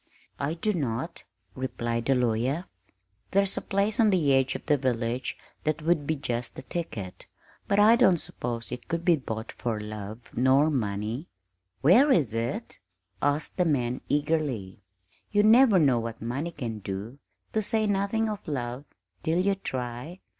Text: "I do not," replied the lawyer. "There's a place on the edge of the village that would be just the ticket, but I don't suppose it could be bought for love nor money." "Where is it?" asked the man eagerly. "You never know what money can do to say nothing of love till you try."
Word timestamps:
"I 0.39 0.55
do 0.55 0.73
not," 0.73 1.25
replied 1.53 2.05
the 2.07 2.15
lawyer. 2.15 2.65
"There's 3.29 3.55
a 3.55 3.61
place 3.61 3.99
on 3.99 4.09
the 4.09 4.33
edge 4.33 4.55
of 4.55 4.65
the 4.65 4.75
village 4.75 5.37
that 5.63 5.83
would 5.83 6.07
be 6.07 6.15
just 6.15 6.55
the 6.55 6.63
ticket, 6.63 7.27
but 7.67 7.77
I 7.79 7.97
don't 7.97 8.17
suppose 8.17 8.71
it 8.71 8.87
could 8.87 9.05
be 9.05 9.15
bought 9.15 9.51
for 9.51 9.79
love 9.79 10.35
nor 10.35 10.71
money." 10.71 11.27
"Where 11.81 12.11
is 12.11 12.33
it?" 12.33 12.79
asked 13.21 13.57
the 13.57 13.65
man 13.65 14.01
eagerly. 14.09 14.81
"You 15.31 15.43
never 15.43 15.77
know 15.77 15.99
what 15.99 16.19
money 16.19 16.49
can 16.49 16.79
do 16.79 17.19
to 17.53 17.61
say 17.61 17.85
nothing 17.85 18.27
of 18.27 18.47
love 18.47 18.85
till 19.21 19.37
you 19.37 19.53
try." 19.53 20.19